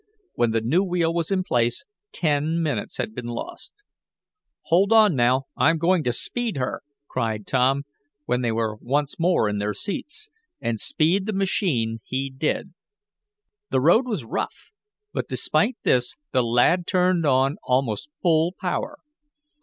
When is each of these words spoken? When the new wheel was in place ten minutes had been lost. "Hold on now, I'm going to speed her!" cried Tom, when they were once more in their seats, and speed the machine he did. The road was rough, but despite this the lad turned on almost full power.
When 0.33 0.49
the 0.49 0.61
new 0.61 0.81
wheel 0.83 1.13
was 1.13 1.29
in 1.29 1.43
place 1.43 1.85
ten 2.11 2.63
minutes 2.63 2.97
had 2.97 3.13
been 3.13 3.27
lost. 3.27 3.71
"Hold 4.63 4.91
on 4.91 5.15
now, 5.15 5.43
I'm 5.55 5.77
going 5.77 6.03
to 6.05 6.11
speed 6.11 6.57
her!" 6.57 6.81
cried 7.07 7.45
Tom, 7.45 7.83
when 8.25 8.41
they 8.41 8.51
were 8.51 8.77
once 8.81 9.19
more 9.19 9.47
in 9.47 9.59
their 9.59 9.75
seats, 9.75 10.31
and 10.59 10.79
speed 10.79 11.27
the 11.27 11.33
machine 11.33 11.99
he 12.03 12.31
did. 12.31 12.71
The 13.69 13.79
road 13.79 14.07
was 14.07 14.23
rough, 14.25 14.69
but 15.13 15.29
despite 15.29 15.77
this 15.83 16.15
the 16.31 16.41
lad 16.43 16.87
turned 16.87 17.27
on 17.27 17.57
almost 17.61 18.09
full 18.23 18.55
power. 18.59 18.97